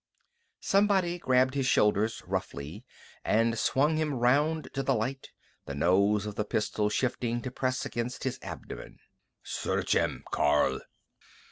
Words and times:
Somebody 0.61 1.19
grasped 1.19 1.53
his 1.53 1.67
shoulders 1.67 2.23
roughly 2.25 2.83
and 3.23 3.55
swung 3.55 3.97
him 3.97 4.15
round 4.15 4.67
to 4.73 4.81
the 4.81 4.95
light, 4.95 5.29
the 5.67 5.75
nose 5.75 6.25
of 6.25 6.33
the 6.33 6.43
pistol 6.43 6.89
shifting 6.89 7.39
to 7.43 7.51
press 7.51 7.85
against 7.85 8.23
his 8.23 8.39
abdomen. 8.41 8.97
"Search 9.43 9.93
him, 9.93 10.23
Karl." 10.31 10.81